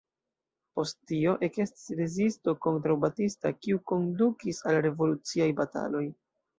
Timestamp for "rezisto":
2.01-2.57